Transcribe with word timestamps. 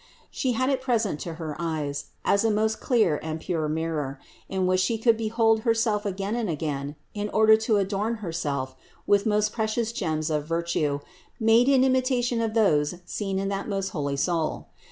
She 0.31 0.53
had 0.53 0.71
it 0.71 0.81
present 0.81 1.19
to 1.19 1.35
her 1.35 1.55
eyes, 1.59 2.05
as 2.25 2.43
a 2.43 2.49
most 2.49 2.79
clear 2.81 3.19
and 3.21 3.39
pure 3.39 3.69
mirror, 3.69 4.19
in 4.49 4.65
which 4.65 4.79
She 4.79 4.97
could 4.97 5.15
behold 5.15 5.59
Her 5.59 5.75
self 5.75 6.07
again 6.07 6.35
and 6.35 6.49
again 6.49 6.95
in 7.13 7.29
order 7.29 7.55
to 7.57 7.77
adorn 7.77 8.15
Herself 8.15 8.75
with 9.05 9.27
most 9.27 9.53
precious 9.53 9.91
gems 9.91 10.31
of 10.31 10.43
virtue, 10.47 11.01
made 11.39 11.69
in 11.69 11.83
imitation 11.83 12.41
of 12.41 12.55
those 12.55 12.95
seen 13.05 13.37
in 13.37 13.49
that 13.49 13.69
most 13.69 13.89
holy 13.89 14.17
Soul. 14.17 14.65